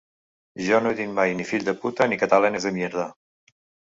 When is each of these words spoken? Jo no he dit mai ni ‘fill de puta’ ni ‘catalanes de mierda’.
Jo 0.67 0.77
no 0.85 0.93
he 0.93 0.95
dit 0.99 1.11
mai 1.19 1.35
ni 1.41 1.45
‘fill 1.49 1.67
de 1.67 1.75
puta’ 1.83 2.09
ni 2.09 2.19
‘catalanes 2.23 2.65
de 2.69 2.71
mierda’. 2.79 3.05